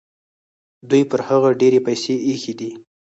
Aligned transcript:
دوی 0.89 1.03
پر 1.09 1.19
هغه 1.27 1.49
ډېرې 1.59 1.79
پیسې 1.87 2.13
ایښي 2.27 2.53
دي. 2.59 2.71